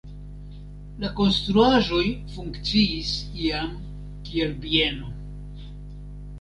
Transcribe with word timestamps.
La 1.03 1.11
konstruaĵoj 1.19 2.01
funkciis 2.33 3.13
iam 3.45 3.79
kiel 4.31 4.59
bieno. 4.67 5.15